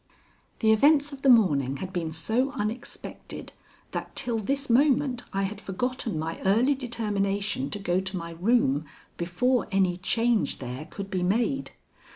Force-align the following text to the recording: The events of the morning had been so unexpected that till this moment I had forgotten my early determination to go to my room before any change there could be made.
The 0.61 0.71
events 0.71 1.11
of 1.13 1.21
the 1.21 1.29
morning 1.29 1.77
had 1.77 1.93
been 1.93 2.11
so 2.11 2.49
unexpected 2.53 3.53
that 3.91 4.15
till 4.15 4.39
this 4.39 4.67
moment 4.67 5.21
I 5.31 5.43
had 5.43 5.61
forgotten 5.61 6.17
my 6.17 6.41
early 6.41 6.73
determination 6.73 7.69
to 7.69 7.77
go 7.77 7.99
to 8.01 8.17
my 8.17 8.31
room 8.31 8.85
before 9.17 9.67
any 9.71 9.97
change 9.97 10.57
there 10.57 10.85
could 10.89 11.11
be 11.11 11.21
made. 11.21 11.69